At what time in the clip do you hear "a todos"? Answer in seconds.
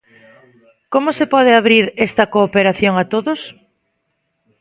2.97-3.41